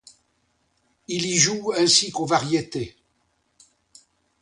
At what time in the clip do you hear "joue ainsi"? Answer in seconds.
1.37-2.09